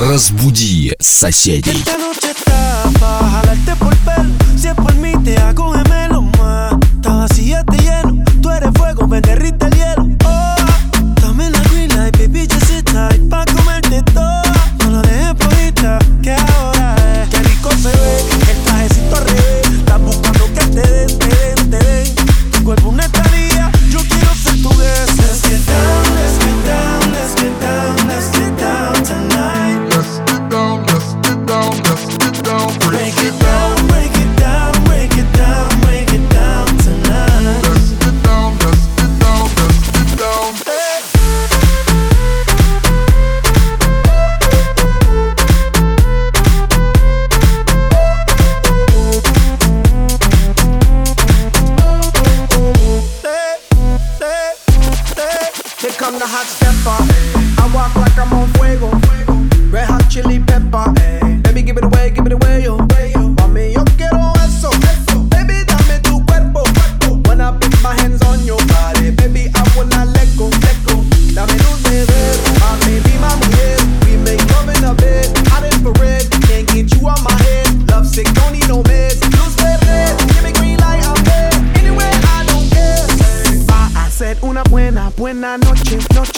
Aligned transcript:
Разбуди 0.00 0.96
соседей. 0.98 1.84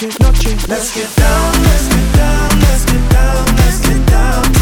noche, 0.00 0.18
noche. 0.20 0.56
Let's 0.68 0.92
get 0.94 1.16
down, 1.16 1.62
let's 1.62 1.88
get 1.88 2.14
down, 2.14 2.60
let's 2.60 2.84
get 2.84 3.10
down, 3.10 3.56
let's 3.56 3.78
get 3.80 4.06
down. 4.06 4.61